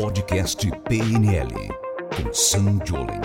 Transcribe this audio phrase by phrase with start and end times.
[0.00, 1.52] Podcast PNL
[2.16, 3.20] com Sam Jolen.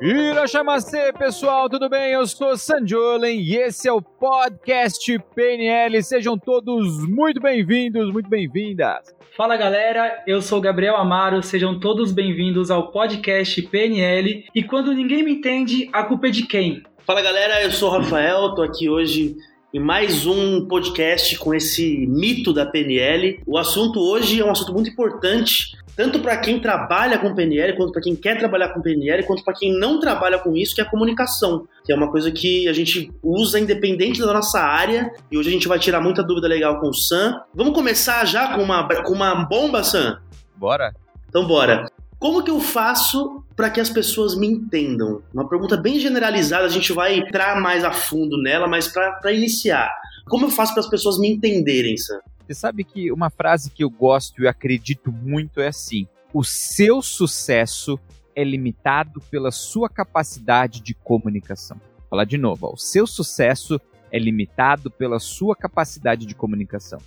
[0.00, 2.12] Irachamacê, pessoal, tudo bem?
[2.12, 6.02] Eu sou Sanjolen e esse é o podcast PNL.
[6.02, 9.14] Sejam todos muito bem-vindos, muito bem-vindas.
[9.36, 14.46] Fala galera, eu sou Gabriel Amaro, sejam todos bem-vindos ao podcast PNL.
[14.54, 16.82] E quando ninguém me entende, a culpa é de quem?
[17.04, 19.36] Fala galera, eu sou o Rafael, tô aqui hoje
[19.72, 23.40] em mais um podcast com esse mito da PNL.
[23.46, 27.92] O assunto hoje é um assunto muito importante, tanto para quem trabalha com PNL, quanto
[27.92, 30.84] para quem quer trabalhar com PNL, quanto para quem não trabalha com isso, que é
[30.84, 35.12] a comunicação, que é uma coisa que a gente usa independente da nossa área.
[35.30, 37.40] E hoje a gente vai tirar muita dúvida legal com o Sam.
[37.54, 40.20] Vamos começar já com uma, com uma bomba, Sam?
[40.56, 40.94] Bora?
[41.28, 41.90] Então bora.
[42.18, 45.22] Como que eu faço para que as pessoas me entendam?
[45.34, 49.94] Uma pergunta bem generalizada, a gente vai entrar mais a fundo nela, mas para iniciar,
[50.26, 52.20] como eu faço para as pessoas me entenderem, Sam?
[52.46, 57.02] Você sabe que uma frase que eu gosto e acredito muito é assim: o seu
[57.02, 57.98] sucesso
[58.34, 61.76] é limitado pela sua capacidade de comunicação.
[61.76, 63.80] Vou falar de novo: ó, o seu sucesso
[64.10, 66.98] é limitado pela sua capacidade de comunicação.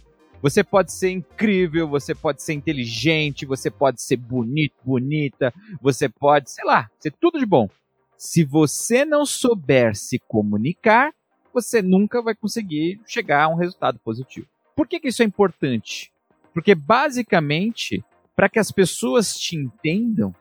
[0.41, 6.49] Você pode ser incrível, você pode ser inteligente, você pode ser bonito, bonita, você pode,
[6.49, 7.69] sei lá, ser tudo de bom.
[8.17, 11.13] Se você não souber se comunicar,
[11.53, 14.47] você nunca vai conseguir chegar a um resultado positivo.
[14.75, 16.11] Por que, que isso é importante?
[16.53, 18.03] Porque basicamente,
[18.35, 20.33] para que as pessoas te entendam,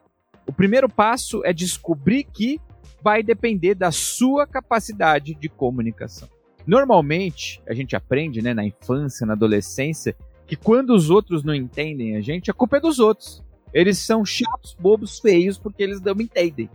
[0.46, 2.60] o primeiro passo é descobrir que
[3.02, 6.28] vai depender da sua capacidade de comunicação.
[6.69, 10.14] Normalmente, a gente aprende, né, na infância, na adolescência,
[10.47, 13.42] que quando os outros não entendem a gente, a culpa é dos outros.
[13.72, 16.69] Eles são chatos, bobos, feios, porque eles não entendem.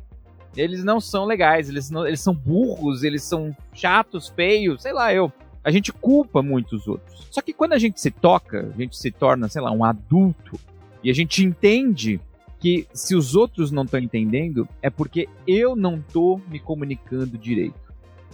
[0.57, 5.13] Eles não são legais, eles, não, eles são burros, eles são chatos, feios, sei lá,
[5.13, 5.31] eu.
[5.63, 7.27] A gente culpa muito os outros.
[7.29, 10.59] Só que quando a gente se toca, a gente se torna, sei lá, um adulto,
[11.03, 12.19] e a gente entende
[12.59, 17.82] que se os outros não estão entendendo, é porque eu não estou me comunicando direito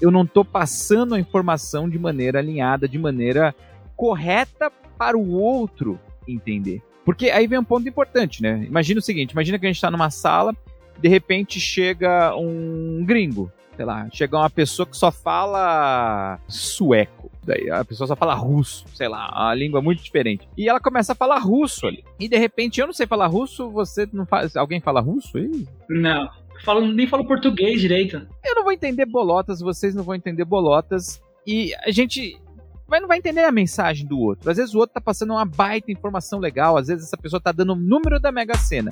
[0.01, 3.53] eu não estou passando a informação de maneira alinhada, de maneira
[3.95, 6.81] correta para o outro entender.
[7.05, 8.63] Porque aí vem um ponto importante, né?
[8.67, 10.55] Imagina o seguinte: imagina que a gente está numa sala,
[10.99, 17.29] de repente chega um gringo, sei lá, chega uma pessoa que só fala sueco.
[17.43, 20.47] Daí a pessoa só fala russo, sei lá, a língua muito diferente.
[20.55, 22.03] E ela começa a falar russo ali.
[22.19, 24.55] E de repente eu não sei falar russo, você não faz.
[24.55, 25.65] Alguém fala russo aí?
[25.89, 26.29] Não
[26.63, 28.27] falo, nem falo português direito.
[28.43, 31.21] Eu não vou entender bolotas, vocês não vão entender bolotas.
[31.45, 32.39] E a gente
[32.87, 34.49] vai, não vai entender a mensagem do outro.
[34.49, 37.51] Às vezes o outro tá passando uma baita informação legal, às vezes essa pessoa tá
[37.51, 38.91] dando o número da Mega Sena.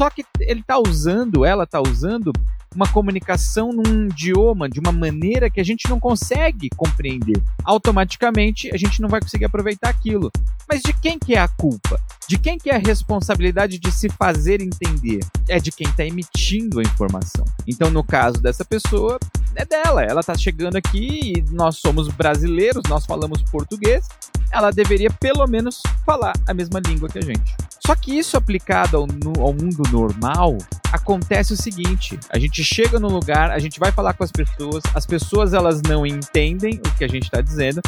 [0.00, 2.32] Só que ele tá usando, ela tá usando
[2.74, 7.38] uma comunicação num idioma de uma maneira que a gente não consegue compreender.
[7.62, 10.30] Automaticamente a gente não vai conseguir aproveitar aquilo.
[10.66, 12.00] Mas de quem que é a culpa?
[12.26, 15.20] De quem que é a responsabilidade de se fazer entender?
[15.46, 17.44] É de quem está emitindo a informação.
[17.66, 19.18] Então, no caso dessa pessoa,
[19.54, 20.02] é dela.
[20.02, 24.06] Ela está chegando aqui e nós somos brasileiros, nós falamos português.
[24.52, 27.54] Ela deveria pelo menos falar a mesma língua que a gente.
[27.86, 29.02] Só que isso aplicado ao,
[29.42, 30.58] ao mundo normal,
[30.92, 34.82] acontece o seguinte: a gente chega no lugar, a gente vai falar com as pessoas,
[34.94, 37.80] as pessoas elas não entendem o que a gente está dizendo,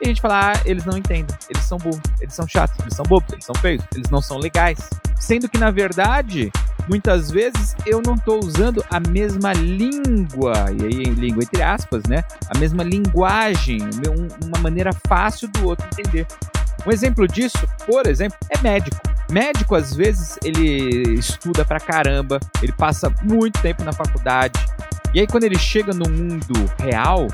[0.00, 2.94] e a gente fala, ah, eles não entendem, eles são burros, eles são chatos, eles
[2.94, 4.78] são bobos, eles são feios, eles não são legais.
[5.18, 6.50] Sendo que, na verdade,
[6.90, 12.24] muitas vezes eu não estou usando a mesma língua, e aí língua entre aspas, né?
[12.52, 13.78] A mesma linguagem,
[14.44, 16.26] uma maneira fácil do outro entender.
[16.84, 18.96] Um exemplo disso, por exemplo, é médico.
[19.30, 24.58] Médico, às vezes, ele estuda pra caramba, ele passa muito tempo na faculdade.
[25.14, 27.28] E aí, quando ele chega no mundo real,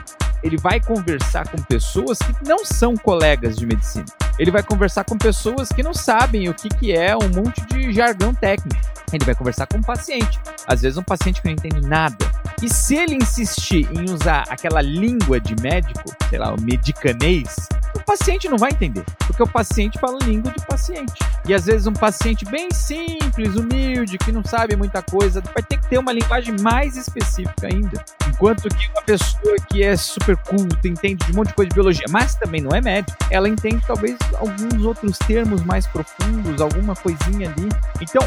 [0.46, 4.06] ele vai conversar com pessoas que não são colegas de medicina.
[4.38, 7.92] Ele vai conversar com pessoas que não sabem o que, que é um monte de
[7.92, 8.80] jargão técnico.
[9.12, 10.38] Ele vai conversar com um paciente.
[10.66, 12.16] Às vezes, um paciente que não entende nada.
[12.62, 17.68] E se ele insistir em usar aquela língua de médico, sei lá, o medicanês,
[18.06, 21.12] paciente não vai entender, porque o paciente fala língua de paciente.
[21.46, 25.78] E às vezes um paciente bem simples, humilde, que não sabe muita coisa, vai ter
[25.78, 28.02] que ter uma linguagem mais específica ainda.
[28.28, 31.74] Enquanto que uma pessoa que é super culta, entende de um monte de coisa de
[31.74, 36.94] biologia, mas também não é médico, ela entende talvez alguns outros termos mais profundos, alguma
[36.94, 37.68] coisinha ali.
[38.00, 38.22] Então,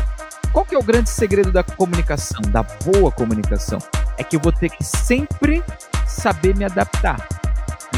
[0.52, 3.80] qual que é o grande segredo da comunicação, da boa comunicação?
[4.18, 5.64] É que eu vou ter que sempre
[6.06, 7.39] saber me adaptar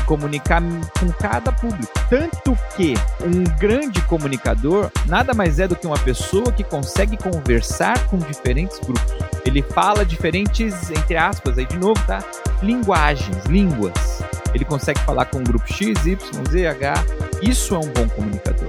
[0.01, 0.61] comunicar
[0.99, 1.91] com cada público.
[2.09, 2.93] Tanto que
[3.23, 8.79] um grande comunicador nada mais é do que uma pessoa que consegue conversar com diferentes
[8.79, 9.13] grupos.
[9.45, 12.23] Ele fala diferentes, entre aspas, aí de novo, tá?
[12.61, 14.21] Linguagens, línguas.
[14.53, 16.17] Ele consegue falar com um grupo X, Y,
[16.49, 16.93] Z, H.
[17.41, 18.67] Isso é um bom comunicador.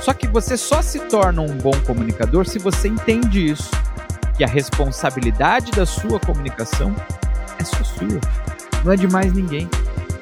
[0.00, 3.70] Só que você só se torna um bom comunicador se você entende isso.
[4.36, 6.94] Que a responsabilidade da sua comunicação
[7.58, 8.20] é só sua.
[8.84, 9.68] Não é de mais ninguém.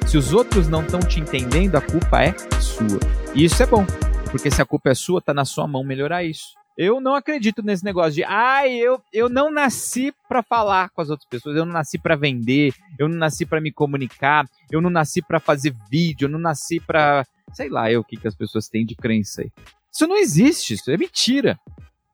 [0.07, 2.97] Se os outros não estão te entendendo, a culpa é sua.
[3.35, 3.85] E isso é bom,
[4.31, 6.55] porque se a culpa é sua, tá na sua mão melhorar isso.
[6.77, 11.09] Eu não acredito nesse negócio de, ah, eu, eu não nasci para falar com as
[11.09, 14.89] outras pessoas, eu não nasci para vender, eu não nasci para me comunicar, eu não
[14.89, 18.35] nasci para fazer vídeo, eu não nasci para, sei lá, eu o que que as
[18.35, 19.51] pessoas têm de crença aí.
[19.91, 21.59] Isso não existe, isso é mentira.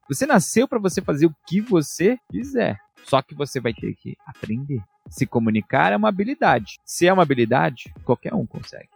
[0.09, 2.79] Você nasceu para você fazer o que você quiser.
[3.03, 4.81] Só que você vai ter que aprender.
[5.09, 6.79] Se comunicar é uma habilidade.
[6.85, 8.89] Se é uma habilidade, qualquer um consegue.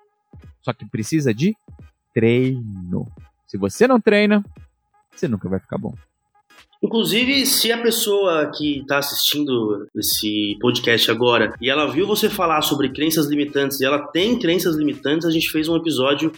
[0.62, 1.56] Só que precisa de
[2.14, 3.08] treino.
[3.46, 4.44] Se você não treina,
[5.12, 5.94] você nunca vai ficar bom.
[6.82, 12.62] Inclusive, se a pessoa que está assistindo esse podcast agora e ela viu você falar
[12.62, 16.32] sobre crenças limitantes e ela tem crenças limitantes, a gente fez um episódio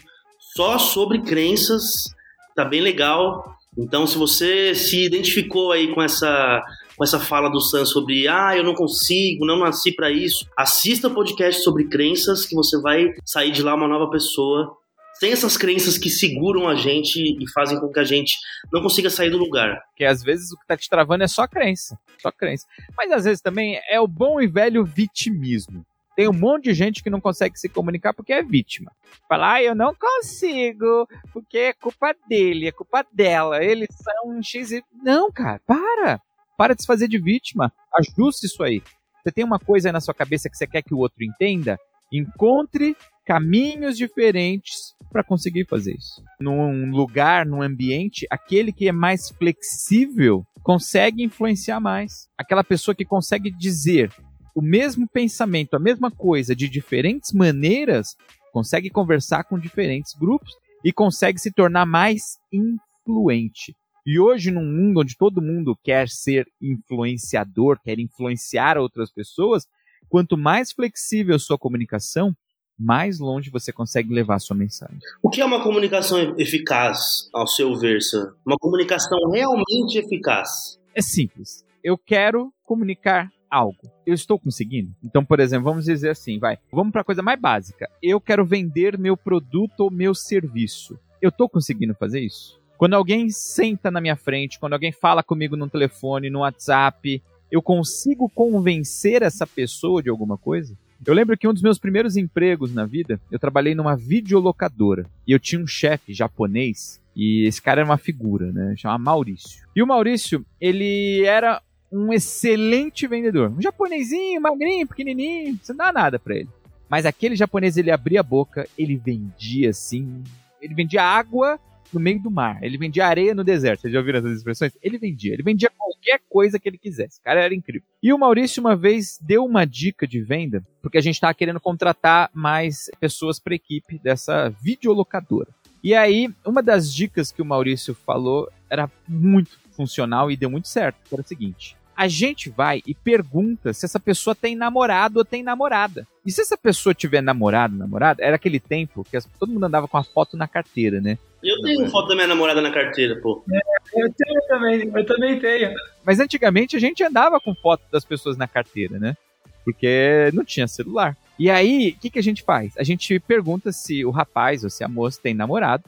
[0.56, 2.14] só sobre crenças,
[2.56, 3.58] tá bem legal.
[3.78, 6.64] Então, se você se identificou aí com essa
[7.00, 11.08] com essa fala do Sam sobre ah, eu não consigo, não nasci para isso, assista
[11.08, 14.78] o podcast sobre crenças que você vai sair de lá uma nova pessoa
[15.22, 18.38] tem essas crenças que seguram a gente e fazem com que a gente
[18.72, 19.82] não consiga sair do lugar.
[19.90, 22.00] Porque às vezes o que tá te travando é só crença.
[22.22, 22.66] Só crença.
[22.96, 25.86] Mas às vezes também é o bom e velho vitimismo.
[26.16, 28.94] Tem um monte de gente que não consegue se comunicar porque é vítima.
[29.28, 34.42] Fala, ah, eu não consigo, porque é culpa dele, é culpa dela, eles são um
[34.42, 34.72] X.
[35.04, 36.22] Não, cara, para.
[36.60, 37.72] Para de se fazer de vítima.
[37.96, 38.84] Ajuste isso aí.
[39.24, 41.80] Você tem uma coisa aí na sua cabeça que você quer que o outro entenda?
[42.12, 46.22] Encontre caminhos diferentes para conseguir fazer isso.
[46.38, 52.28] Num lugar, num ambiente, aquele que é mais flexível consegue influenciar mais.
[52.38, 54.12] Aquela pessoa que consegue dizer
[54.54, 58.18] o mesmo pensamento, a mesma coisa de diferentes maneiras,
[58.52, 60.52] consegue conversar com diferentes grupos
[60.84, 63.74] e consegue se tornar mais influente.
[64.06, 69.68] E hoje, num mundo onde todo mundo quer ser influenciador, quer influenciar outras pessoas,
[70.08, 72.36] quanto mais flexível a sua comunicação,
[72.78, 75.00] mais longe você consegue levar a sua mensagem.
[75.22, 78.34] O que é uma comunicação eficaz, ao seu ver, Sam?
[78.46, 80.80] Uma comunicação realmente eficaz?
[80.96, 81.66] É simples.
[81.84, 83.92] Eu quero comunicar algo.
[84.06, 84.94] Eu estou conseguindo?
[85.04, 86.58] Então, por exemplo, vamos dizer assim, vai.
[86.72, 87.90] Vamos para a coisa mais básica.
[88.02, 90.98] Eu quero vender meu produto ou meu serviço.
[91.22, 92.59] Eu estou conseguindo fazer isso?
[92.80, 97.22] Quando alguém senta na minha frente, quando alguém fala comigo no telefone, no WhatsApp,
[97.52, 100.78] eu consigo convencer essa pessoa de alguma coisa?
[101.06, 105.06] Eu lembro que um dos meus primeiros empregos na vida, eu trabalhei numa videolocadora.
[105.28, 108.76] E eu tinha um chefe japonês, e esse cara era uma figura, né?
[108.78, 109.68] Chamava Maurício.
[109.76, 111.62] E o Maurício, ele era
[111.92, 113.52] um excelente vendedor.
[113.52, 116.50] Um japonesinho, magrinho, pequenininho, você não dá nada para ele.
[116.88, 120.24] Mas aquele japonês, ele abria a boca, ele vendia assim.
[120.62, 121.60] Ele vendia água
[121.94, 122.62] no meio do mar.
[122.64, 123.82] Ele vendia areia no deserto.
[123.82, 124.78] Vocês já ouviram essas expressões?
[124.82, 125.34] Ele vendia.
[125.34, 127.20] Ele vendia qualquer coisa que ele quisesse.
[127.20, 127.88] O cara era incrível.
[128.02, 131.60] E o Maurício uma vez deu uma dica de venda, porque a gente estava querendo
[131.60, 135.50] contratar mais pessoas para a equipe dessa videolocadora.
[135.84, 140.68] E aí, uma das dicas que o Maurício falou era muito funcional e deu muito
[140.68, 140.98] certo.
[141.12, 145.44] Era o seguinte: a gente vai e pergunta se essa pessoa tem namorado ou tem
[145.44, 146.08] namorada.
[146.26, 149.98] E se essa pessoa tiver namorado, namorada, era aquele tempo que todo mundo andava com
[149.98, 151.18] a foto na carteira, né?
[151.44, 153.44] Eu tenho foto da minha namorada na carteira, pô.
[153.52, 153.60] É,
[154.02, 155.74] eu tenho também, eu também tenho.
[156.06, 159.18] Mas antigamente a gente andava com foto das pessoas na carteira, né?
[159.66, 161.18] Porque não tinha celular.
[161.38, 162.76] E aí, o que, que a gente faz?
[162.78, 165.84] A gente pergunta se o rapaz ou se a moça tem namorado.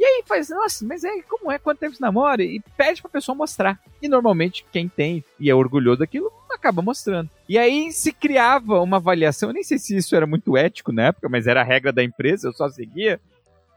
[0.00, 2.42] E aí faz, nossa, mas é como é, quanto tempo se namora?
[2.42, 3.78] E pede pra pessoa mostrar.
[4.00, 7.28] E normalmente quem tem e é orgulhoso daquilo acaba mostrando.
[7.46, 11.08] E aí se criava uma avaliação, eu nem sei se isso era muito ético na
[11.08, 13.20] época, mas era a regra da empresa, eu só seguia.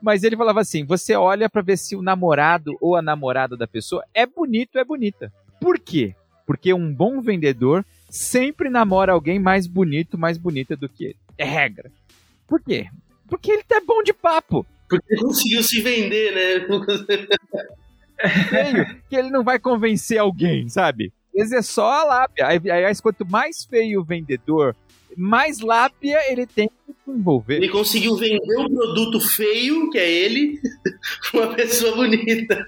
[0.01, 3.68] Mas ele falava assim: você olha para ver se o namorado ou a namorada da
[3.68, 5.30] pessoa é bonito ou é bonita.
[5.60, 6.15] Por quê?
[6.46, 11.18] Porque um bom vendedor sempre namora alguém mais bonito, mais bonita do que ele.
[11.38, 11.92] É regra.
[12.48, 12.88] Por quê?
[13.27, 14.65] Porque ele tá bom de papo.
[14.90, 16.68] Porque conseguiu se vender, né?
[18.50, 21.12] feio que ele não vai convencer alguém, sabe?
[21.36, 22.48] Às vezes é só a lábia.
[22.48, 22.60] Aí,
[23.02, 24.75] quanto mais feio o vendedor,
[25.18, 27.56] mais lábia ele tem que envolver.
[27.56, 30.60] Ele conseguiu vender um produto feio, que é ele,
[31.32, 32.66] pra uma pessoa bonita.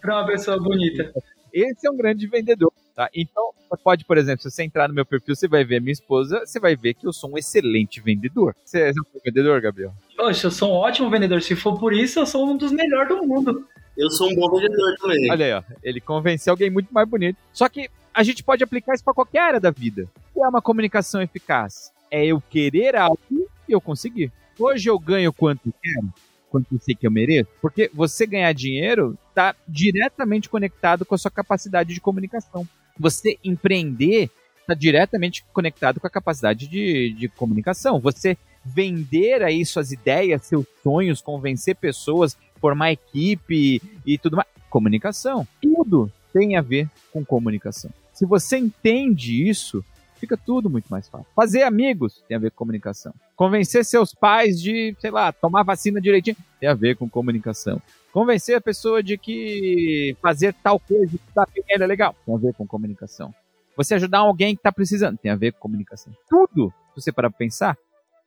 [0.00, 1.12] pra uma pessoa bonita.
[1.52, 3.10] Esse é um grande vendedor, tá?
[3.14, 5.92] Então, pode, por exemplo, se você entrar no meu perfil, você vai ver a minha
[5.92, 8.54] esposa, você vai ver que eu sou um excelente vendedor.
[8.62, 9.94] Você é um vendedor, Gabriel?
[10.16, 11.40] Poxa, eu sou um ótimo vendedor.
[11.40, 13.66] Se for por isso, eu sou um dos melhores do mundo.
[13.96, 15.30] Eu sou um bom vendedor também.
[15.30, 15.62] Olha aí, ó.
[15.82, 17.38] Ele convenceu alguém muito mais bonito.
[17.52, 20.06] Só que a gente pode aplicar isso para qualquer área da vida.
[20.30, 21.90] O que é uma comunicação eficaz?
[22.10, 24.30] É eu querer algo e eu conseguir.
[24.58, 26.12] Hoje eu ganho quanto quero?
[26.50, 27.48] quanto eu sei que eu mereço?
[27.62, 32.66] Porque você ganhar dinheiro está diretamente conectado com a sua capacidade de comunicação.
[32.98, 34.30] Você empreender
[34.60, 37.98] está diretamente conectado com a capacidade de, de comunicação.
[37.98, 44.48] Você vender aí suas ideias, seus sonhos, convencer pessoas, formar equipe e tudo mais.
[44.68, 45.46] Comunicação.
[45.60, 47.90] Tudo tem a ver com comunicação.
[48.12, 49.84] Se você entende isso,
[50.18, 51.26] fica tudo muito mais fácil.
[51.34, 53.12] Fazer amigos tem a ver com comunicação.
[53.34, 57.80] Convencer seus pais de, sei lá, tomar vacina direitinho tem a ver com comunicação.
[58.12, 62.54] Convencer a pessoa de que fazer tal coisa que tá é legal tem a ver
[62.54, 63.32] com comunicação.
[63.76, 66.12] Você ajudar alguém que está precisando tem a ver com comunicação.
[66.28, 67.78] Tudo, se você parar para pensar,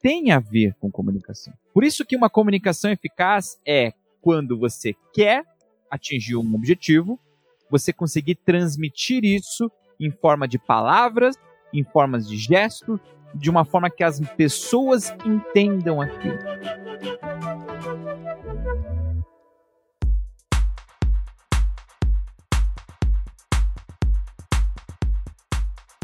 [0.01, 1.53] tem a ver com comunicação.
[1.73, 5.43] Por isso que uma comunicação eficaz é quando você quer
[5.91, 7.19] atingir um objetivo,
[7.69, 11.35] você conseguir transmitir isso em forma de palavras,
[11.73, 12.99] em formas de gestos,
[13.35, 16.37] de uma forma que as pessoas entendam aquilo.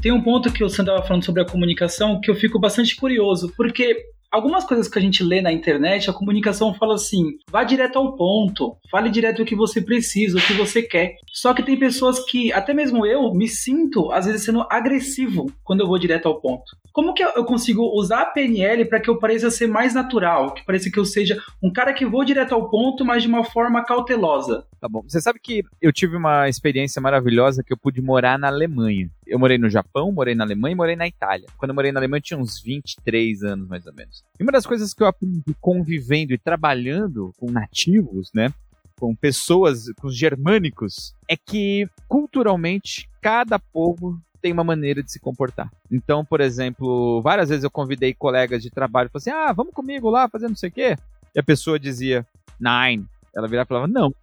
[0.01, 2.95] Tem um ponto que o Sandro estava falando sobre a comunicação que eu fico bastante
[2.95, 3.97] curioso, porque
[4.31, 8.15] algumas coisas que a gente lê na internet, a comunicação fala assim: vá direto ao
[8.15, 11.15] ponto, fale direto o que você precisa, o que você quer.
[11.33, 15.81] Só que tem pessoas que, até mesmo eu, me sinto, às vezes, sendo agressivo quando
[15.81, 16.63] eu vou direto ao ponto.
[16.91, 20.65] Como que eu consigo usar a PNL para que eu pareça ser mais natural, que
[20.65, 23.83] pareça que eu seja um cara que vou direto ao ponto, mas de uma forma
[23.83, 24.65] cautelosa?
[24.81, 25.03] Tá bom.
[25.07, 29.09] Você sabe que eu tive uma experiência maravilhosa que eu pude morar na Alemanha.
[29.29, 31.47] Eu morei no Japão, morei na Alemanha e morei na Itália.
[31.57, 34.23] Quando eu morei na Alemanha, eu tinha uns 23 anos, mais ou menos.
[34.39, 38.51] E uma das coisas que eu aprendi convivendo e trabalhando com nativos, né?
[38.99, 45.19] Com pessoas, com os germânicos, é que culturalmente cada povo tem uma maneira de se
[45.19, 45.69] comportar.
[45.91, 49.73] Então, por exemplo, várias vezes eu convidei colegas de trabalho e falei assim: ah, vamos
[49.73, 50.95] comigo lá fazer não sei o quê.
[51.35, 52.25] E a pessoa dizia,
[52.59, 53.05] nine.
[53.35, 54.13] Ela virava e falava, não.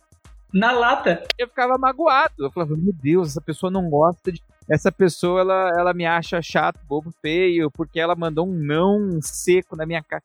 [0.52, 1.22] Na lata.
[1.38, 2.34] Eu ficava magoado.
[2.38, 4.42] Eu falava, meu Deus, essa pessoa não gosta de.
[4.68, 9.76] Essa pessoa, ela, ela me acha chato, bobo, feio, porque ela mandou um não seco
[9.76, 10.23] na minha cara.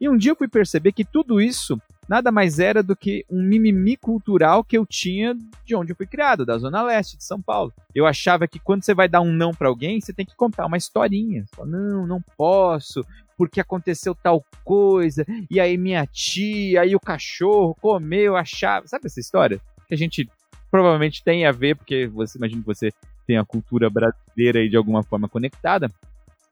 [0.00, 3.42] E um dia eu fui perceber que tudo isso nada mais era do que um
[3.42, 5.34] mimimi cultural que eu tinha
[5.64, 7.72] de onde eu fui criado, da Zona Leste de São Paulo.
[7.94, 10.66] Eu achava que quando você vai dar um não para alguém, você tem que contar
[10.66, 11.44] uma historinha.
[11.54, 13.04] Fala, não, não posso,
[13.36, 18.86] porque aconteceu tal coisa, e aí minha tia, aí o cachorro comeu, achava.
[18.86, 19.60] Sabe essa história?
[19.88, 20.28] Que a gente
[20.70, 22.92] provavelmente tem a ver, porque você imagina que você
[23.26, 25.90] tem a cultura brasileira aí de alguma forma conectada.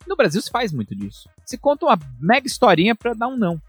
[0.07, 1.29] No Brasil se faz muito disso.
[1.45, 3.61] Se conta uma mega historinha para dar um não.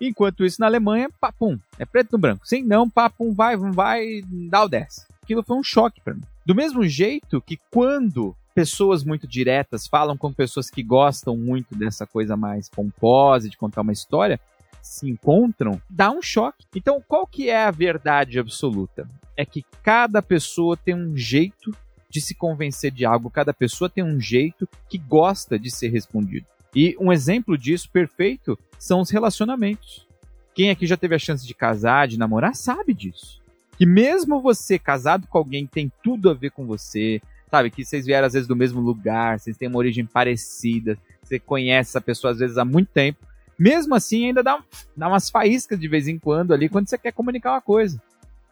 [0.00, 2.46] Enquanto isso, na Alemanha, papum, é preto no branco.
[2.46, 5.06] Sim, não, papum, vai, vai, vai, dá o 10.
[5.22, 6.22] Aquilo foi um choque para mim.
[6.44, 12.06] Do mesmo jeito que quando pessoas muito diretas falam com pessoas que gostam muito dessa
[12.06, 14.38] coisa mais pomposa, de contar uma história,
[14.82, 16.66] se encontram, dá um choque.
[16.74, 19.08] Então, qual que é a verdade absoluta?
[19.36, 21.74] É que cada pessoa tem um jeito
[22.14, 26.46] de se convencer de algo, cada pessoa tem um jeito que gosta de ser respondido.
[26.72, 30.06] E um exemplo disso perfeito são os relacionamentos.
[30.54, 33.42] Quem aqui já teve a chance de casar, de namorar, sabe disso.
[33.76, 37.68] Que mesmo você casado com alguém que tem tudo a ver com você, sabe?
[37.68, 41.90] Que vocês vieram às vezes do mesmo lugar, vocês têm uma origem parecida, você conhece
[41.90, 43.26] essa pessoa às vezes há muito tempo.
[43.58, 44.62] Mesmo assim, ainda dá,
[44.96, 48.00] dá umas faíscas de vez em quando ali quando você quer comunicar uma coisa.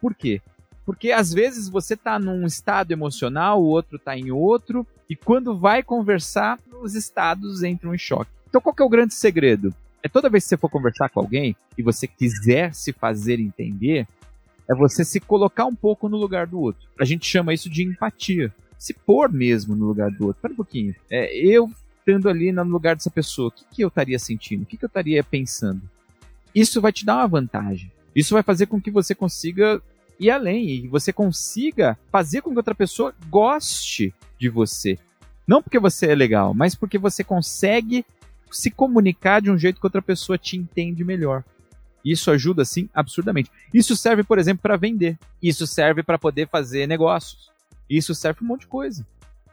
[0.01, 0.41] Por quê?
[0.85, 5.57] Porque às vezes você tá num estado emocional, o outro tá em outro, e quando
[5.57, 8.31] vai conversar, os estados entram em choque.
[8.47, 9.73] Então qual que é o grande segredo?
[10.01, 14.05] É toda vez que você for conversar com alguém e você quiser se fazer entender,
[14.69, 16.87] é você se colocar um pouco no lugar do outro.
[16.99, 18.53] A gente chama isso de empatia.
[18.77, 20.39] Se pôr mesmo no lugar do outro.
[20.39, 20.93] Espera um pouquinho.
[21.09, 24.63] É, eu estando ali no lugar dessa pessoa, o que, que eu estaria sentindo?
[24.63, 25.81] O que, que eu estaria pensando?
[26.53, 27.89] Isso vai te dar uma vantagem.
[28.13, 29.81] Isso vai fazer com que você consiga
[30.23, 34.97] ir além e você consiga fazer com que outra pessoa goste de você.
[35.47, 38.05] Não porque você é legal, mas porque você consegue
[38.51, 41.43] se comunicar de um jeito que outra pessoa te entende melhor.
[42.03, 43.49] Isso ajuda, sim, absurdamente.
[43.73, 45.17] Isso serve, por exemplo, para vender.
[45.41, 47.51] Isso serve para poder fazer negócios.
[47.89, 49.05] Isso serve para um monte de coisa.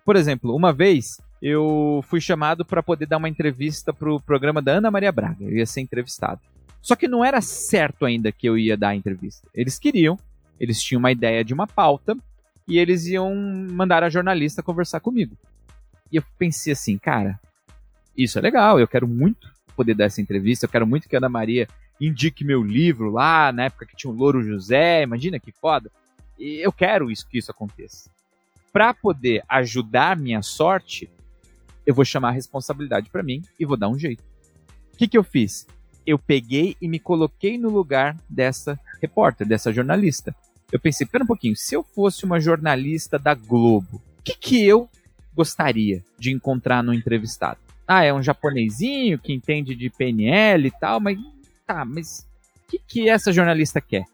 [0.05, 4.61] Por exemplo, uma vez eu fui chamado para poder dar uma entrevista para o programa
[4.61, 5.45] da Ana Maria Braga.
[5.45, 6.41] Eu ia ser entrevistado.
[6.83, 9.47] Só que não era certo ainda que eu ia dar a entrevista.
[9.55, 10.19] Eles queriam,
[10.61, 12.17] eles tinham uma ideia de uma pauta
[12.69, 15.37] e eles iam mandar a jornalista conversar comigo.
[16.13, 17.41] E eu pensei assim, cara,
[18.17, 21.19] isso é legal, eu quero muito poder dar essa entrevista, eu quero muito que a
[21.19, 21.67] Ana Maria
[21.99, 25.91] indique meu livro lá, na época que tinha o Louro José, imagina que foda.
[26.39, 28.11] E eu quero isso que isso aconteça.
[28.73, 31.11] Para poder ajudar minha sorte,
[31.87, 34.23] eu vou chamar a responsabilidade para mim e vou dar um jeito.
[34.93, 35.67] O que, que eu fiz?
[36.07, 40.35] eu peguei e me coloquei no lugar dessa repórter, dessa jornalista.
[40.73, 44.65] Eu pensei, pera um pouquinho, se eu fosse uma jornalista da Globo, o que, que
[44.65, 44.89] eu
[45.35, 47.59] gostaria de encontrar no entrevistado?
[47.87, 51.19] Ah, é um japonesinho que entende de PNL e tal, mas
[51.67, 52.27] tá, mas
[52.65, 54.05] o que, que essa jornalista quer?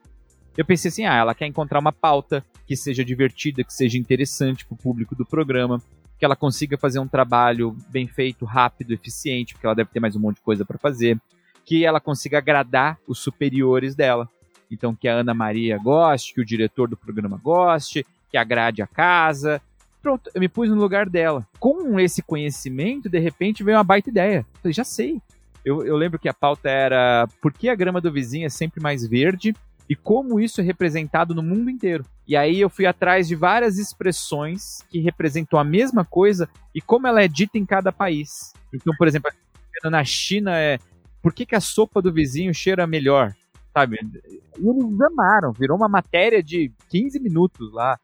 [0.57, 4.65] Eu pensei assim, ah, ela quer encontrar uma pauta que seja divertida, que seja interessante
[4.65, 5.83] para o público do programa,
[6.19, 10.17] que ela consiga fazer um trabalho bem feito, rápido, eficiente, porque ela deve ter mais
[10.17, 11.19] um monte de coisa para fazer,
[11.65, 14.29] que ela consiga agradar os superiores dela.
[14.71, 18.87] Então, que a Ana Maria goste, que o diretor do programa goste, que agrade a
[18.87, 19.61] casa.
[20.03, 21.47] Pronto, eu me pus no lugar dela.
[21.59, 24.47] Com esse conhecimento, de repente veio uma baita ideia.
[24.55, 25.21] Eu falei, já sei.
[25.65, 28.81] Eu, eu lembro que a pauta era por que a grama do vizinho é sempre
[28.81, 29.55] mais verde
[29.89, 32.05] e como isso é representado no mundo inteiro.
[32.27, 37.07] E aí eu fui atrás de várias expressões que representam a mesma coisa e como
[37.07, 38.53] ela é dita em cada país.
[38.73, 39.31] Então, por exemplo,
[39.85, 40.79] na China é
[41.23, 43.35] por que, que a sopa do vizinho cheira melhor?
[43.77, 43.99] Sabe?
[44.59, 47.99] E eles amaram, virou uma matéria de 15 minutos lá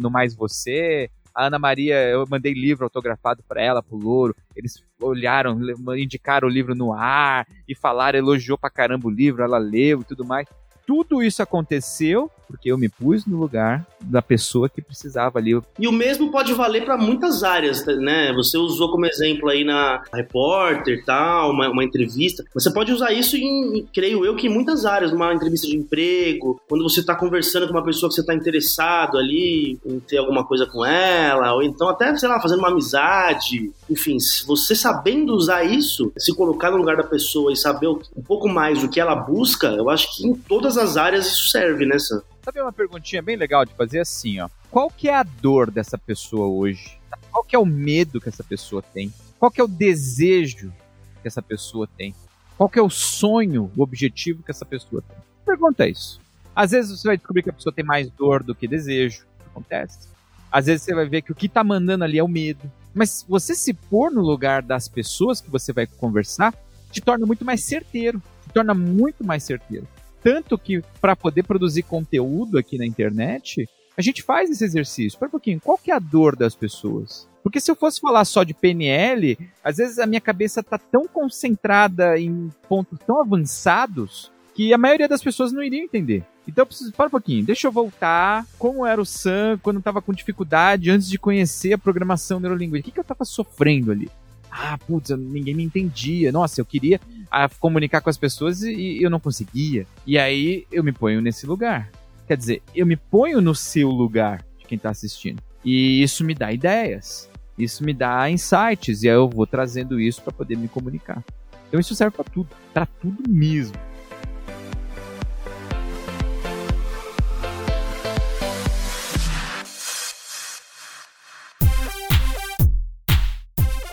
[0.00, 1.08] no Mais Você.
[1.32, 4.34] A Ana Maria, eu mandei livro autografado para ela, pro Louro.
[4.56, 5.58] Eles olharam,
[5.96, 10.04] indicaram o livro no ar e falaram, elogiou pra caramba o livro, ela leu e
[10.04, 10.48] tudo mais
[10.92, 15.58] tudo isso aconteceu porque eu me pus no lugar da pessoa que precisava ali.
[15.78, 18.30] E o mesmo pode valer para muitas áreas, né?
[18.34, 22.44] Você usou como exemplo aí na repórter, tal, uma, uma entrevista.
[22.52, 26.60] Você pode usar isso em, creio eu, que em muitas áreas, numa entrevista de emprego,
[26.68, 30.44] quando você está conversando com uma pessoa que você está interessado ali em ter alguma
[30.44, 33.72] coisa com ela, ou então até, sei lá, fazendo uma amizade.
[33.92, 38.48] Enfim, você sabendo usar isso, se colocar no lugar da pessoa e saber um pouco
[38.48, 41.98] mais do que ela busca, eu acho que em todas as áreas isso serve, né,
[41.98, 42.22] Sam?
[42.42, 44.48] Sabe uma perguntinha bem legal de fazer assim, ó?
[44.70, 46.98] Qual que é a dor dessa pessoa hoje?
[47.30, 49.12] Qual que é o medo que essa pessoa tem?
[49.38, 50.72] Qual que é o desejo
[51.20, 52.14] que essa pessoa tem?
[52.56, 55.18] Qual que é o sonho, o objetivo que essa pessoa tem?
[55.44, 56.18] Pergunta isso.
[56.56, 59.26] Às vezes você vai descobrir que a pessoa tem mais dor do que desejo.
[59.50, 60.08] Acontece.
[60.50, 62.70] Às vezes você vai ver que o que tá mandando ali é o medo.
[62.94, 66.54] Mas você se pôr no lugar das pessoas que você vai conversar
[66.90, 68.22] te torna muito mais certeiro.
[68.46, 69.88] Te torna muito mais certeiro.
[70.22, 75.16] Tanto que, para poder produzir conteúdo aqui na internet, a gente faz esse exercício.
[75.16, 77.28] Espera um pouquinho, qual que é a dor das pessoas?
[77.42, 81.08] Porque se eu fosse falar só de PNL, às vezes a minha cabeça tá tão
[81.08, 86.24] concentrada em pontos tão avançados que a maioria das pessoas não iria entender.
[86.46, 88.46] Então eu preciso, para um pouquinho, deixa eu voltar.
[88.58, 92.88] Como era o Sam quando estava com dificuldade antes de conhecer a programação neurolinguística?
[92.88, 94.10] O que, que eu estava sofrendo ali?
[94.50, 96.30] Ah, putz, ninguém me entendia.
[96.30, 97.00] Nossa, eu queria
[97.30, 99.86] a comunicar com as pessoas e, e eu não conseguia.
[100.06, 101.90] E aí eu me ponho nesse lugar.
[102.26, 105.42] Quer dizer, eu me ponho no seu lugar de quem está assistindo.
[105.64, 107.30] E isso me dá ideias.
[107.56, 109.02] Isso me dá insights.
[109.02, 111.24] E aí eu vou trazendo isso para poder me comunicar.
[111.68, 112.48] Então isso serve para tudo.
[112.74, 113.76] Para tudo mesmo.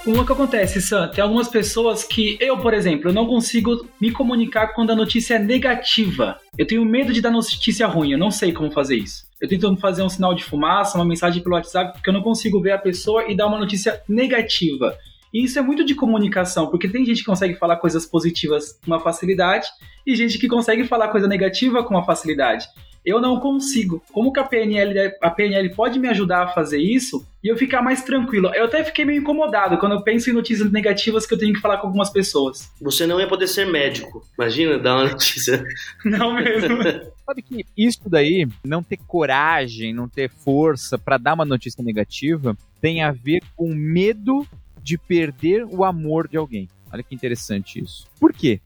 [0.06, 1.10] O que acontece, Sam?
[1.10, 5.36] Tem algumas pessoas que eu, por exemplo, eu não consigo me comunicar quando a notícia
[5.36, 6.40] é negativa.
[6.58, 9.26] Eu tenho medo de dar notícia ruim, eu não sei como fazer isso.
[9.42, 12.62] Eu tento fazer um sinal de fumaça, uma mensagem pelo WhatsApp, porque eu não consigo
[12.62, 14.98] ver a pessoa e dar uma notícia negativa.
[15.34, 18.88] E isso é muito de comunicação, porque tem gente que consegue falar coisas positivas com
[18.88, 19.68] uma facilidade
[20.08, 22.66] e gente que consegue falar coisa negativa com uma facilidade
[23.10, 24.02] eu não consigo.
[24.12, 27.82] Como que a PNL, a PNL pode me ajudar a fazer isso e eu ficar
[27.82, 28.54] mais tranquilo?
[28.54, 31.60] Eu até fiquei meio incomodado quando eu penso em notícias negativas que eu tenho que
[31.60, 32.72] falar com algumas pessoas.
[32.82, 34.24] Você não ia poder ser médico.
[34.38, 35.64] Imagina dar uma notícia.
[36.06, 36.78] Não mesmo.
[37.26, 42.58] Sabe que isso daí, não ter coragem, não ter força para dar uma notícia negativa,
[42.82, 44.48] tem a ver com medo
[44.82, 46.68] de perder o amor de alguém.
[46.92, 48.08] Olha que interessante isso.
[48.20, 48.60] Por quê?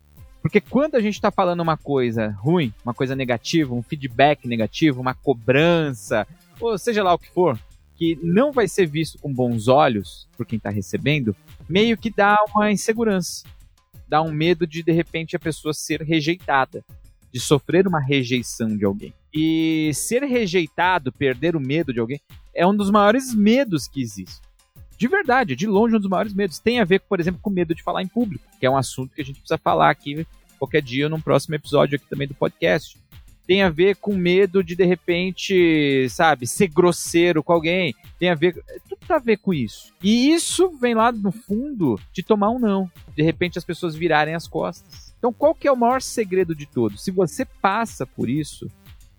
[0.43, 4.99] Porque quando a gente está falando uma coisa ruim, uma coisa negativa, um feedback negativo,
[4.99, 6.27] uma cobrança,
[6.59, 7.57] ou seja lá o que for,
[7.95, 11.33] que não vai ser visto com bons olhos por quem está recebendo,
[11.69, 13.45] meio que dá uma insegurança.
[14.05, 16.83] Dá um medo de, de repente, a pessoa ser rejeitada,
[17.31, 19.13] de sofrer uma rejeição de alguém.
[19.33, 22.19] E ser rejeitado, perder o medo de alguém,
[22.53, 24.41] é um dos maiores medos que existe
[24.97, 26.59] de verdade, de longe um dos maiores medos.
[26.59, 29.13] Tem a ver, por exemplo, com medo de falar em público, que é um assunto
[29.13, 30.25] que a gente precisa falar aqui
[30.57, 32.97] qualquer dia num próximo episódio aqui também do podcast.
[33.45, 37.93] Tem a ver com medo de de repente, sabe, ser grosseiro com alguém.
[38.17, 38.53] Tem a ver,
[38.87, 39.91] tudo tem a ver com isso.
[40.01, 42.89] E isso vem lá no fundo de tomar um não.
[43.15, 45.13] De repente as pessoas virarem as costas.
[45.17, 47.03] Então, qual que é o maior segredo de todos?
[47.03, 48.69] Se você passa por isso,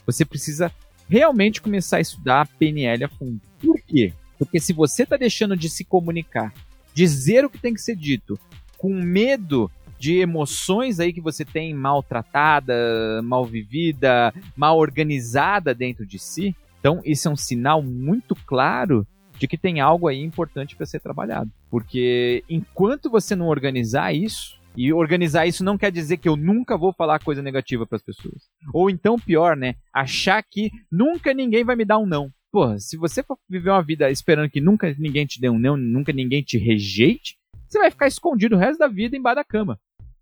[0.07, 0.73] você precisa
[1.09, 3.41] realmente começar a estudar PNL a fundo.
[3.61, 4.13] Por quê?
[4.45, 6.53] Porque se você está deixando de se comunicar,
[6.93, 8.39] dizer o que tem que ser dito,
[8.77, 16.19] com medo de emoções aí que você tem maltratada, mal vivida, mal organizada dentro de
[16.19, 16.55] si.
[16.79, 19.07] Então, isso é um sinal muito claro
[19.39, 21.51] de que tem algo aí importante para ser trabalhado.
[21.71, 26.77] Porque enquanto você não organizar isso, e organizar isso não quer dizer que eu nunca
[26.77, 28.43] vou falar coisa negativa para as pessoas.
[28.73, 29.77] Ou então, pior, né?
[29.93, 32.31] Achar que nunca ninguém vai me dar um não.
[32.55, 35.77] Porra, se você for viver uma vida esperando que nunca ninguém te dê um não,
[35.77, 37.37] nunca ninguém te rejeite,
[37.69, 39.77] você vai ficar escondido o resto da vida embaixo da cama.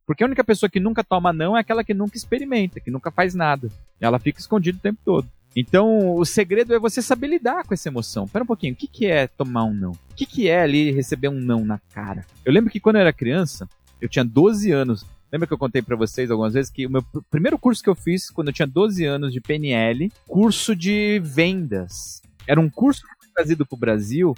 [0.07, 3.11] Porque a única pessoa que nunca toma não é aquela que nunca experimenta, que nunca
[3.11, 3.69] faz nada.
[4.01, 5.29] Ela fica escondida o tempo todo.
[5.55, 8.27] Então, o segredo é você saber lidar com essa emoção.
[8.27, 9.91] Pera um pouquinho, o que, que é tomar um não?
[9.91, 12.25] O que, que é ali receber um não na cara?
[12.47, 13.69] Eu lembro que quando eu era criança,
[14.01, 15.05] eu tinha 12 anos.
[15.33, 17.95] Lembra que eu contei para vocês algumas vezes que o meu primeiro curso que eu
[17.95, 22.21] fiz quando eu tinha 12 anos de PNL, curso de vendas.
[22.47, 23.03] Era um curso
[23.35, 24.35] trazido pro Brasil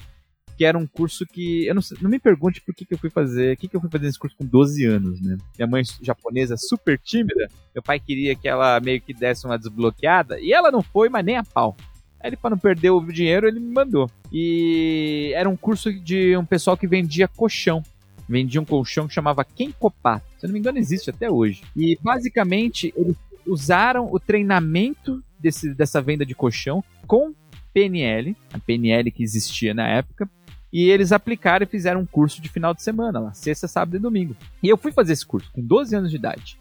[0.57, 1.67] que era um curso que.
[1.67, 3.57] Eu não, não me pergunte por que, que eu fui fazer.
[3.57, 5.37] Que, que eu fui fazer nesse curso com 12 anos, né?
[5.59, 7.49] Minha mãe japonesa, super tímida.
[7.75, 10.39] Meu pai queria que ela meio que desse uma desbloqueada.
[10.41, 11.77] E ela não foi, mas nem a pau.
[12.21, 14.11] Aí ele, pra não perder o dinheiro, ele me mandou.
[14.33, 17.83] E era um curso de um pessoal que vendia colchão.
[18.29, 20.21] Vendia um colchão que chamava Kenkopá.
[20.39, 21.63] Se eu não me engano, existe até hoje.
[21.77, 27.35] E basicamente eles usaram o treinamento desse, dessa venda de colchão com
[27.73, 30.29] PNL, a PNL que existia na época,
[30.73, 34.01] e eles aplicaram e fizeram um curso de final de semana, lá, sexta, sábado e
[34.01, 34.35] domingo.
[34.63, 36.59] E eu fui fazer esse curso com 12 anos de idade.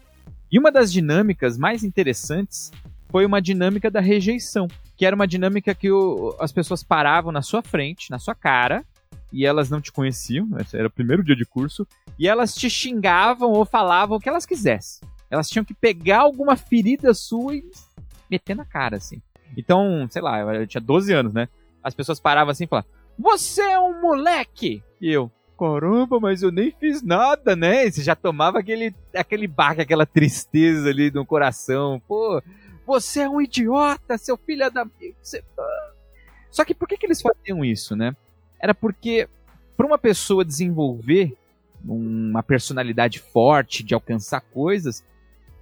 [0.52, 2.70] E uma das dinâmicas mais interessantes
[3.08, 7.42] foi uma dinâmica da rejeição, que era uma dinâmica que o, as pessoas paravam na
[7.42, 8.84] sua frente, na sua cara,
[9.34, 11.84] e elas não te conheciam, esse era o primeiro dia de curso,
[12.16, 15.06] e elas te xingavam ou falavam o que elas quisessem.
[15.28, 17.68] Elas tinham que pegar alguma ferida sua e
[18.30, 19.20] meter na cara, assim.
[19.56, 21.48] Então, sei lá, eu tinha 12 anos, né?
[21.82, 24.82] As pessoas paravam assim e falavam: você é um moleque!
[25.00, 27.86] E eu, caramba, mas eu nem fiz nada, né?
[27.86, 32.00] E você já tomava aquele, aquele baque, aquela tristeza ali no coração.
[32.06, 32.40] Pô,
[32.86, 34.86] você é um idiota, seu filho da.
[35.20, 35.42] Você...
[36.52, 38.14] Só que por que, que eles faziam isso, né?
[38.64, 39.28] Era porque,
[39.76, 41.36] para uma pessoa desenvolver
[41.84, 45.04] uma personalidade forte, de alcançar coisas,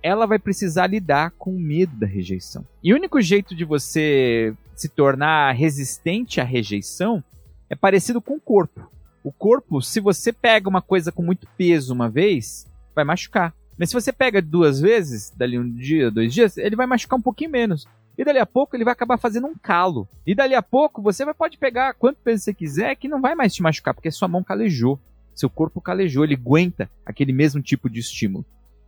[0.00, 2.64] ela vai precisar lidar com o medo da rejeição.
[2.80, 7.24] E o único jeito de você se tornar resistente à rejeição
[7.68, 8.88] é parecido com o corpo.
[9.24, 13.52] O corpo, se você pega uma coisa com muito peso uma vez, vai machucar.
[13.76, 17.22] Mas se você pega duas vezes, dali um dia, dois dias, ele vai machucar um
[17.22, 17.84] pouquinho menos.
[18.16, 20.08] E dali a pouco ele vai acabar fazendo um calo.
[20.26, 23.34] E dali a pouco você vai, pode pegar quanto peso você quiser que não vai
[23.34, 24.98] mais te machucar, porque sua mão calejou.
[25.34, 28.44] Seu corpo calejou, ele aguenta aquele mesmo tipo de estímulo.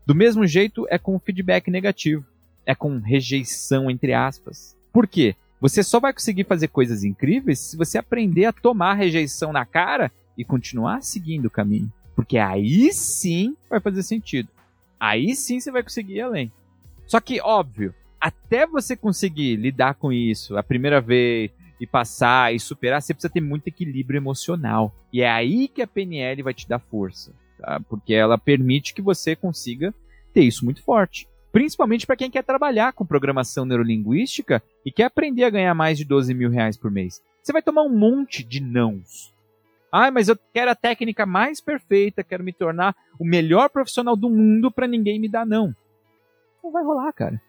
[0.07, 2.25] Do mesmo jeito é com feedback negativo.
[2.67, 4.77] É com rejeição, entre aspas.
[4.93, 5.35] Por quê?
[5.61, 10.13] Você só vai conseguir fazer coisas incríveis se você aprender a tomar rejeição na cara
[10.37, 11.91] e continuar seguindo o caminho.
[12.15, 14.49] Porque aí sim vai fazer sentido.
[15.01, 16.53] Aí sim você vai conseguir ir além.
[17.07, 22.59] Só que, óbvio, até você conseguir lidar com isso a primeira vez e passar e
[22.59, 24.95] superar, você precisa ter muito equilíbrio emocional.
[25.13, 27.35] E é aí que a PNL vai te dar força.
[27.59, 27.79] Tá?
[27.87, 29.95] Porque ela permite que você consiga
[30.33, 35.45] ter isso muito forte principalmente para quem quer trabalhar com programação neurolinguística e quer aprender
[35.45, 37.23] a ganhar mais de 12 mil reais por mês.
[37.41, 39.33] Você vai tomar um monte de nãos.
[39.93, 44.29] Ah, mas eu quero a técnica mais perfeita, quero me tornar o melhor profissional do
[44.29, 45.73] mundo para ninguém me dar não.
[46.61, 47.41] Não vai rolar, cara.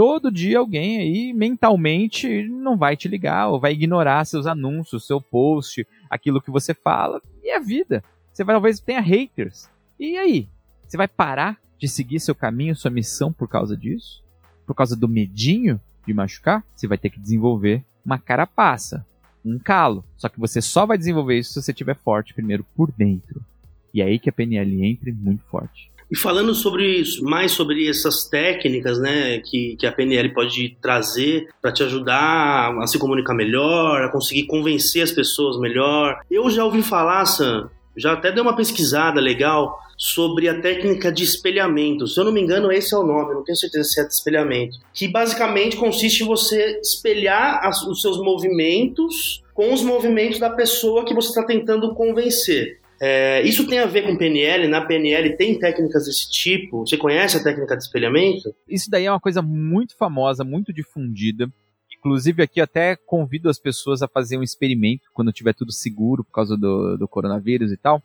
[0.00, 5.20] Todo dia alguém aí mentalmente não vai te ligar ou vai ignorar seus anúncios, seu
[5.20, 7.20] post, aquilo que você fala.
[7.44, 8.02] E a vida.
[8.32, 9.68] Você vai, talvez tenha haters.
[9.98, 10.48] E aí?
[10.88, 14.24] Você vai parar de seguir seu caminho, sua missão por causa disso?
[14.66, 16.64] Por causa do medinho de machucar?
[16.74, 19.04] Você vai ter que desenvolver uma carapaça,
[19.44, 20.02] um calo.
[20.16, 23.44] Só que você só vai desenvolver isso se você estiver forte primeiro por dentro.
[23.92, 25.90] E é aí que a PNL entra muito forte.
[26.10, 31.72] E falando sobre mais sobre essas técnicas, né, que, que a PNL pode trazer para
[31.72, 36.20] te ajudar a se comunicar melhor, a conseguir convencer as pessoas melhor.
[36.28, 41.22] Eu já ouvi falar, Sam, já até dei uma pesquisada legal sobre a técnica de
[41.22, 42.06] espelhamento.
[42.06, 44.14] Se eu não me engano, esse é o nome, não tenho certeza se é de
[44.14, 44.78] espelhamento.
[44.94, 51.04] Que basicamente consiste em você espelhar as, os seus movimentos com os movimentos da pessoa
[51.04, 52.79] que você está tentando convencer.
[53.00, 54.68] É, isso tem a ver com PNL?
[54.68, 56.80] Na PNL tem técnicas desse tipo?
[56.86, 58.54] Você conhece a técnica de espelhamento?
[58.68, 61.50] Isso daí é uma coisa muito famosa, muito difundida.
[61.98, 66.32] Inclusive, aqui até convido as pessoas a fazer um experimento quando tiver tudo seguro por
[66.32, 68.02] causa do, do coronavírus e tal.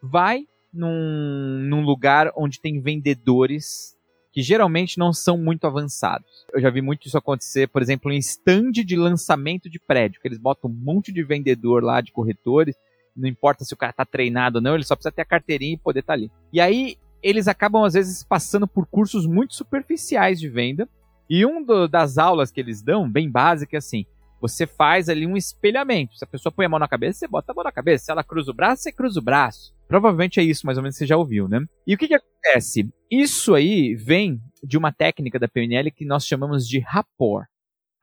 [0.00, 3.96] Vai num, num lugar onde tem vendedores
[4.32, 6.46] que geralmente não são muito avançados.
[6.52, 10.28] Eu já vi muito isso acontecer, por exemplo, em stand de lançamento de prédio, que
[10.28, 12.76] eles botam um monte de vendedor lá, de corretores,
[13.18, 15.74] não importa se o cara tá treinado ou não, ele só precisa ter a carteirinha
[15.74, 16.30] e poder estar tá ali.
[16.52, 20.88] E aí, eles acabam às vezes passando por cursos muito superficiais de venda.
[21.28, 24.06] E um das aulas que eles dão, bem básica, é assim:
[24.40, 26.16] você faz ali um espelhamento.
[26.16, 28.06] Se a pessoa põe a mão na cabeça, você bota a mão na cabeça.
[28.06, 29.74] Se ela cruza o braço, você cruza o braço.
[29.86, 31.64] Provavelmente é isso, mais ou menos, você já ouviu, né?
[31.86, 32.88] E o que, que acontece?
[33.10, 37.46] Isso aí vem de uma técnica da PNL que nós chamamos de rapport.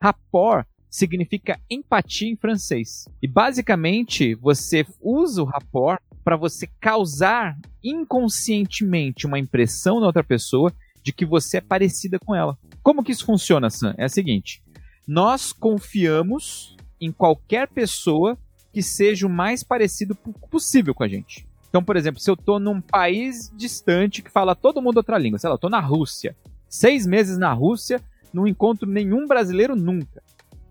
[0.02, 3.06] Rapport significa empatia em francês.
[3.22, 10.72] E basicamente você usa o rapport para você causar inconscientemente uma impressão na outra pessoa
[11.02, 12.56] de que você é parecida com ela.
[12.82, 13.94] Como que isso funciona, Sam?
[13.98, 14.62] É a seguinte:
[15.06, 18.38] nós confiamos em qualquer pessoa
[18.72, 20.14] que seja o mais parecido
[20.50, 21.46] possível com a gente.
[21.68, 25.38] Então, por exemplo, se eu estou num país distante que fala todo mundo outra língua,
[25.38, 26.34] sei lá, eu tô na Rússia,
[26.70, 28.00] seis meses na Rússia,
[28.32, 30.22] não encontro nenhum brasileiro nunca.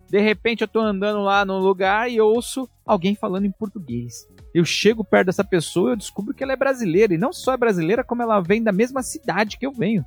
[0.10, 4.28] De repente eu tô andando lá num lugar e ouço alguém falando em português.
[4.54, 7.14] Eu chego perto dessa pessoa e eu descubro que ela é brasileira.
[7.14, 10.06] E não só é brasileira, como ela vem da mesma cidade que eu venho.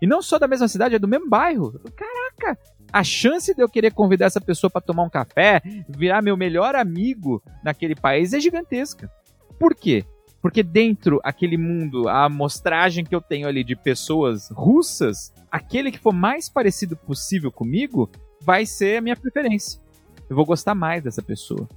[0.00, 1.78] E não só da mesma cidade, é do mesmo bairro.
[1.96, 2.58] Caraca!
[2.92, 6.74] A chance de eu querer convidar essa pessoa para tomar um café, virar meu melhor
[6.74, 9.10] amigo naquele país é gigantesca.
[9.58, 10.04] Por quê?
[10.40, 15.98] Porque dentro aquele mundo, a amostragem que eu tenho ali de pessoas russas, aquele que
[15.98, 19.80] for mais parecido possível comigo vai ser a minha preferência.
[20.28, 21.68] Eu vou gostar mais dessa pessoa.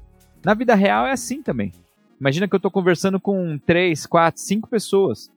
[0.43, 1.71] Na vida real é assim também.
[2.19, 5.31] Imagina que eu estou conversando com três, quatro, cinco pessoas.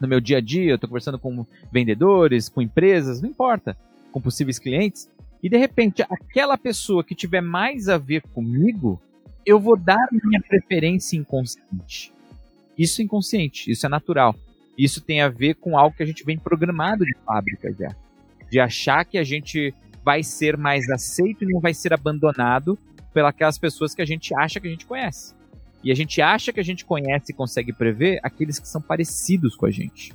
[0.00, 3.76] No meu dia a dia, eu estou conversando com vendedores, com empresas, não importa,
[4.12, 5.08] com possíveis clientes.
[5.42, 9.00] E de repente, aquela pessoa que tiver mais a ver comigo,
[9.44, 12.12] eu vou dar minha preferência inconsciente.
[12.76, 14.34] Isso é inconsciente, isso é natural.
[14.76, 17.94] Isso tem a ver com algo que a gente vem programado de fábrica já.
[18.50, 22.78] De achar que a gente vai ser mais aceito e não vai ser abandonado
[23.12, 25.34] pelas pessoas que a gente acha que a gente conhece.
[25.82, 29.56] E a gente acha que a gente conhece e consegue prever aqueles que são parecidos
[29.56, 30.12] com a gente.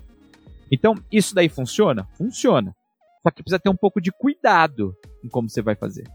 [0.72, 2.08] Então, isso daí funciona?
[2.18, 2.76] Funciona.
[3.24, 6.08] Só que precisa ter um pouco de cuidado em como você vai fazer.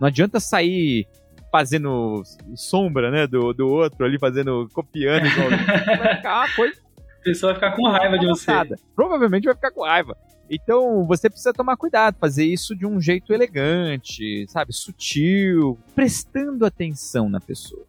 [0.00, 1.06] Não adianta sair
[1.50, 2.22] fazendo
[2.56, 5.50] sombra, né, do, do outro ali, fazendo, copiando igual.
[5.98, 6.84] vai ficar uma coisa...
[7.20, 8.52] A pessoa vai ficar com raiva de você.
[8.94, 10.16] Provavelmente vai ficar com raiva.
[10.48, 17.28] Então você precisa tomar cuidado, fazer isso de um jeito elegante, sabe, sutil, prestando atenção
[17.28, 17.84] na pessoa.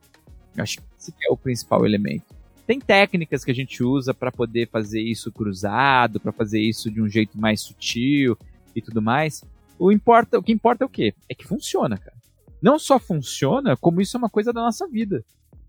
[0.55, 2.33] Eu acho que esse é o principal elemento.
[2.65, 7.01] Tem técnicas que a gente usa para poder fazer isso cruzado, para fazer isso de
[7.01, 8.37] um jeito mais sutil
[8.75, 9.43] e tudo mais.
[9.77, 11.13] O, importa, o que importa é o quê?
[11.29, 12.15] É que funciona, cara.
[12.61, 15.23] Não só funciona, como isso é uma coisa da nossa vida.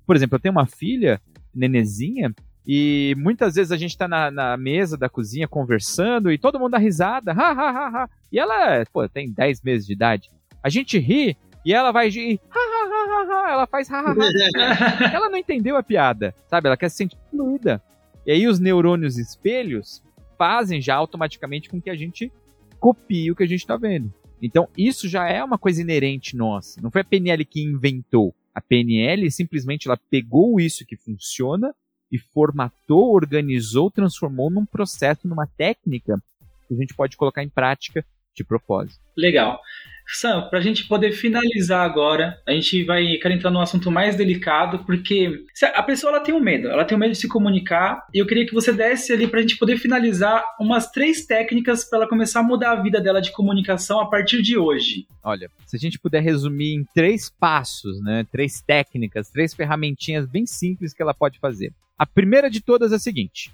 [0.07, 1.21] Por exemplo, eu tenho uma filha,
[1.55, 2.35] nenezinha,
[2.67, 6.73] e muitas vezes a gente está na, na, mesa da cozinha conversando e todo mundo
[6.73, 8.11] dá risada, ha, ha, ha, ha.
[8.33, 10.33] E ela, pô, tem 10 meses de idade.
[10.61, 14.11] A gente ri e ela vai rir, ha, ha, ha, ha, ela faz ha, ha,
[14.11, 15.15] ha.
[15.15, 16.67] ela não entendeu a piada, sabe?
[16.67, 17.81] Ela quer se sentir fluida.
[18.27, 20.03] E aí os neurônios espelhos
[20.37, 22.33] fazem já automaticamente com que a gente
[22.81, 24.13] copie o que a gente está vendo.
[24.43, 26.81] Então isso já é uma coisa inerente nossa.
[26.83, 28.35] Não foi a PNL que inventou.
[28.53, 31.73] A PNL simplesmente ela pegou isso que funciona
[32.11, 36.23] e formatou, organizou, transformou num processo, numa técnica
[36.67, 39.01] que a gente pode colocar em prática de propósito.
[39.17, 39.61] Legal.
[40.09, 44.17] Sam, para a gente poder finalizar agora, a gente vai querer entrar num assunto mais
[44.17, 48.07] delicado, porque a pessoa ela tem um medo, ela tem um medo de se comunicar,
[48.15, 51.85] e eu queria que você desse ali para a gente poder finalizar umas três técnicas
[51.85, 55.07] para ela começar a mudar a vida dela de comunicação a partir de hoje.
[55.23, 60.47] Olha, se a gente puder resumir em três passos, né, três técnicas, três ferramentinhas bem
[60.47, 61.73] simples que ela pode fazer.
[61.99, 63.53] A primeira de todas é a seguinte: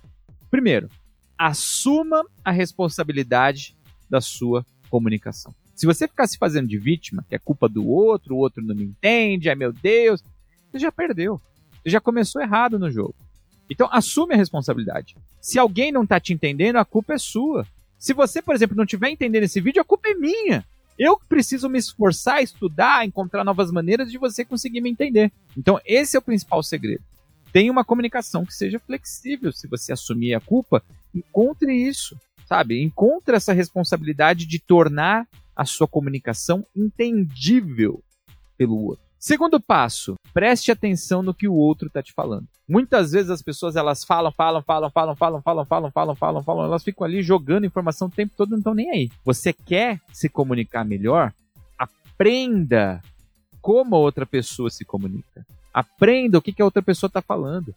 [0.51, 0.89] primeiro,
[1.39, 3.75] assuma a responsabilidade
[4.11, 5.55] da sua comunicação.
[5.83, 8.73] Se você ficar se fazendo de vítima, que é culpa do outro, o outro não
[8.73, 10.23] me entende, ai meu Deus,
[10.71, 11.41] você já perdeu.
[11.83, 13.17] Você já começou errado no jogo.
[13.69, 15.17] Então assume a responsabilidade.
[15.41, 17.67] Se alguém não está te entendendo, a culpa é sua.
[17.99, 20.65] Se você, por exemplo, não estiver entendendo esse vídeo, a culpa é minha.
[20.97, 25.33] Eu preciso me esforçar, estudar, encontrar novas maneiras de você conseguir me entender.
[25.57, 27.03] Então, esse é o principal segredo.
[27.53, 29.51] Tenha uma comunicação que seja flexível.
[29.51, 30.81] Se você assumir a culpa,
[31.13, 32.17] encontre isso,
[32.47, 32.81] sabe?
[32.81, 35.27] Encontre essa responsabilidade de tornar
[35.63, 38.03] a sua comunicação entendível
[38.59, 39.05] pelo outro.
[39.19, 42.49] Segundo passo, preste atenção no que o outro está te falando.
[42.69, 46.65] Muitas vezes as pessoas elas falam, falam, falam, falam, falam, falam, falam, falam, falam, falam,
[46.65, 49.11] elas ficam ali jogando informação o tempo todo, não estão nem aí.
[49.25, 51.33] Você quer se comunicar melhor?
[51.79, 53.01] Aprenda
[53.61, 55.47] como a outra pessoa se comunica.
[55.73, 57.73] Aprenda o que, que a outra pessoa está falando.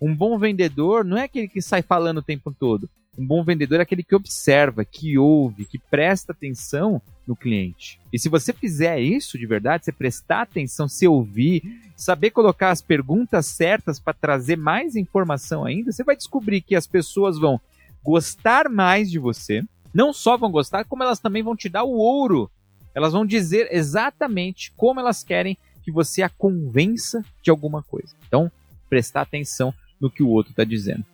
[0.00, 2.88] Um bom vendedor não é aquele que sai falando o tempo todo.
[3.18, 8.00] Um bom vendedor é aquele que observa, que ouve, que presta atenção no cliente.
[8.12, 11.62] E se você fizer isso de verdade, você prestar atenção, se ouvir,
[11.96, 16.86] saber colocar as perguntas certas para trazer mais informação ainda, você vai descobrir que as
[16.86, 17.60] pessoas vão
[18.02, 19.62] gostar mais de você.
[19.92, 22.50] Não só vão gostar, como elas também vão te dar o ouro.
[22.94, 28.14] Elas vão dizer exatamente como elas querem que você a convença de alguma coisa.
[28.26, 28.50] Então,
[28.88, 31.04] prestar atenção no que o outro está dizendo.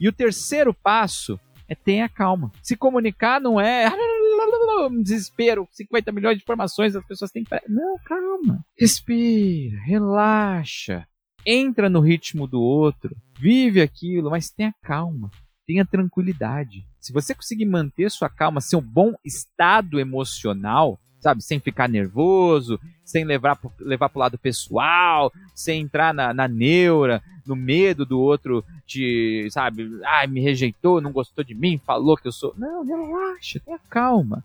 [0.00, 2.50] E o terceiro passo é tenha calma.
[2.62, 4.17] Se comunicar não é um
[5.02, 7.54] desespero, 50 milhões de informações, as pessoas têm que.
[7.68, 8.64] Não, calma.
[8.78, 11.06] Respira, relaxa.
[11.46, 15.30] Entra no ritmo do outro, vive aquilo, mas tenha calma,
[15.66, 16.84] tenha tranquilidade.
[17.00, 23.24] Se você conseguir manter sua calma, seu bom estado emocional, sabe, sem ficar nervoso, sem
[23.24, 28.64] levar pro, levar pro lado pessoal, sem entrar na, na neura, no medo do outro
[28.86, 32.54] de, sabe, ah, me rejeitou, não gostou de mim, falou que eu sou.
[32.56, 34.44] Não, relaxa, tenha calma.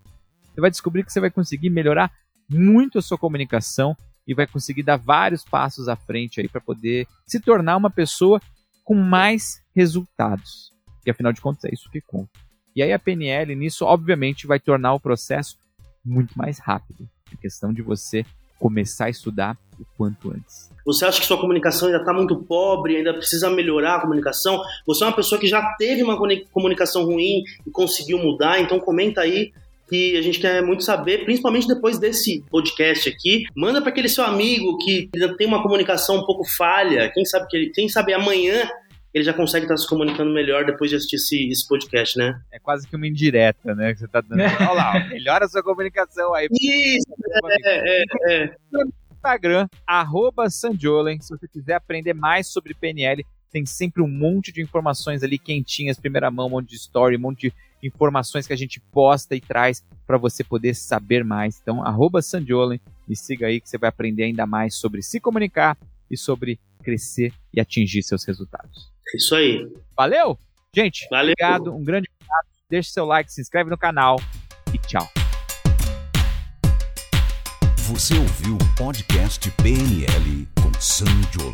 [0.54, 2.12] Você vai descobrir que você vai conseguir melhorar
[2.50, 3.96] muito a sua comunicação
[4.28, 8.40] e vai conseguir dar vários passos à frente aí para poder se tornar uma pessoa
[8.84, 10.72] com mais resultados.
[11.06, 12.32] E afinal de contas é isso que conta.
[12.76, 15.58] E aí a PNL nisso obviamente vai tornar o processo
[16.04, 17.08] muito mais rápido.
[17.32, 18.26] É questão de você
[18.60, 20.72] começar a estudar o quanto antes.
[20.86, 24.62] Você acha que sua comunicação ainda está muito pobre, ainda precisa melhorar a comunicação?
[24.86, 26.18] Você é uma pessoa que já teve uma
[26.52, 29.52] comunicação ruim e conseguiu mudar, então comenta aí
[29.90, 33.44] que a gente quer muito saber, principalmente depois desse podcast aqui.
[33.56, 37.12] Manda para aquele seu amigo que tem uma comunicação um pouco falha.
[37.14, 38.68] Quem sabe quem sabe amanhã
[39.14, 42.42] ele já consegue estar se comunicando melhor depois de assistir esse, esse podcast, né?
[42.52, 43.94] É quase que uma indireta, né?
[43.94, 44.40] Que você tá dando.
[44.42, 46.48] Olha lá, melhora a sua comunicação aí.
[46.52, 47.06] Isso,
[47.64, 48.56] é, é, é.
[49.14, 51.22] Instagram, arroba Sandiolen.
[51.22, 56.00] Se você quiser aprender mais sobre PNL, tem sempre um monte de informações ali quentinhas,
[56.00, 59.42] primeira mão, um monte de story, um monte de informações que a gente posta e
[59.42, 61.60] traz para você poder saber mais.
[61.62, 65.78] Então, arroba Sandiolen, me siga aí que você vai aprender ainda mais sobre se comunicar
[66.10, 68.93] e sobre crescer e atingir seus resultados.
[69.16, 69.68] Isso aí.
[69.96, 70.38] Valeu?
[70.76, 71.34] Gente, Valeu.
[71.34, 72.50] obrigado, um grande abraço.
[72.70, 74.18] Deixe seu like, se inscreve no canal
[74.74, 75.08] e tchau.
[77.88, 81.54] Você ouviu o podcast PNL com Sam Jolen.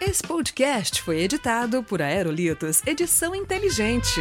[0.00, 4.20] Esse podcast foi editado por Aerolitos Edição Inteligente.